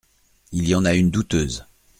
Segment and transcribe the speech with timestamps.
[0.51, 1.63] Il y en a une douteuse.